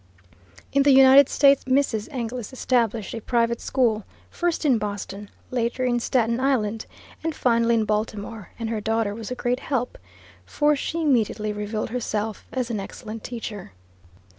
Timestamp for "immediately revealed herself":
11.03-12.47